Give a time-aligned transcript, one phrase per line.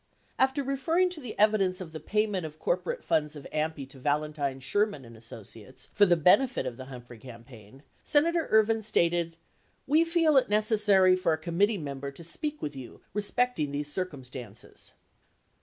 [0.39, 3.99] After referring to the evidence of the payment of cor porate funds of AMPI to
[3.99, 9.37] Valentine, Sherman and Associates for the benefit of the Humphrey campaign, Senator Ervin stated
[9.85, 14.93] "we feel it necessary for a committee member to speak with you respecting these circumstances."